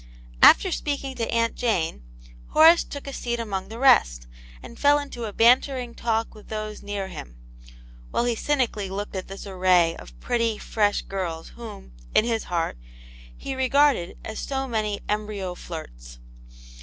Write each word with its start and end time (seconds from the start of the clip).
After 0.41 0.71
speaking 0.71 1.13
to 1.17 1.29
Aunt 1.31 1.53
Jane, 1.55 2.01
Horace 2.47 2.83
took 2.83 3.05
a 3.05 3.13
seat 3.13 3.39
among 3.39 3.69
the 3.69 3.77
rest, 3.77 4.25
and 4.63 4.79
fell 4.79 4.97
into 4.97 5.25
a 5.25 5.31
bantering 5.31 5.93
talk 5.93 6.33
with 6.33 6.47
those 6.47 6.81
near 6.81 7.09
him, 7.09 7.37
while 8.09 8.25
he 8.25 8.33
cynically 8.35 8.89
looked 8.89 9.15
at 9.15 9.27
this 9.27 9.45
array 9.45 9.95
of 9.97 10.19
pretty, 10.19 10.57
fresh 10.57 11.03
girls, 11.03 11.49
whom, 11.49 11.91
in 12.15 12.25
his 12.25 12.45
heart, 12.45 12.79
he 13.37 13.53
regarded 13.53 14.17
as 14.25 14.39
so 14.39 14.67
many 14.67 15.01
embryo 15.07 15.53
flirts. 15.53 16.17